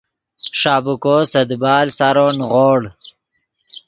ݰابیکو 0.59 1.15
سے 1.31 1.41
دیبال 1.49 1.87
سارو 1.97 2.27
نیغوڑ 2.37 2.81